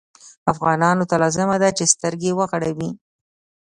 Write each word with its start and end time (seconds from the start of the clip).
افغانانو 0.51 1.03
ته 1.09 1.15
لازمه 1.23 1.55
ده 1.63 1.69
چې 1.77 1.91
سترګې 1.93 2.31
وغړوي. 2.35 2.89